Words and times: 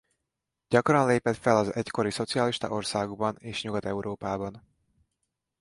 Gyakran 0.67 1.05
lépett 1.07 1.35
fel 1.35 1.57
az 1.57 1.73
egykori 1.75 2.11
szocialista 2.11 2.69
országokban 2.69 3.35
és 3.39 3.61
Nyugat-Európában. 3.63 4.67